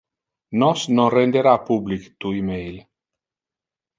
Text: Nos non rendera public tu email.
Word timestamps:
Nos 0.61 0.79
non 0.95 1.13
rendera 1.17 1.53
public 1.67 2.03
tu 2.19 2.27
email. 2.39 2.75